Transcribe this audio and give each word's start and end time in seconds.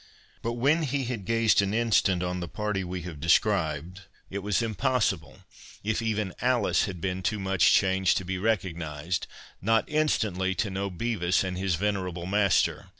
But 0.41 0.53
when 0.53 0.81
he 0.81 1.05
had 1.05 1.25
gazed 1.25 1.61
an 1.61 1.75
instant 1.75 2.23
on 2.23 2.39
the 2.39 2.47
party 2.47 2.83
we 2.83 3.03
have 3.03 3.19
described, 3.19 4.01
it 4.31 4.39
was 4.39 4.63
impossible, 4.63 5.41
if 5.83 6.01
even 6.01 6.33
Alice 6.41 6.85
had 6.85 6.99
been 6.99 7.21
too 7.21 7.37
much 7.39 7.71
changed 7.71 8.17
to 8.17 8.25
be 8.25 8.39
recognized, 8.39 9.27
not 9.61 9.85
instantly 9.87 10.55
to 10.55 10.71
know 10.71 10.89
Bevis 10.89 11.43
and 11.43 11.55
his 11.55 11.75
venerable 11.75 12.25
master. 12.25 12.89